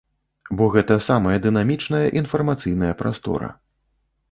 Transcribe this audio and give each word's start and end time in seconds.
Бо 0.61 0.69
гэта 0.75 0.97
самая 1.07 1.35
дынамічная 1.45 2.01
інфармацыйная 2.23 2.91
прастора. 3.05 3.55